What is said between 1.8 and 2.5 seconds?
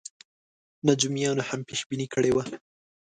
بیني کړې وه.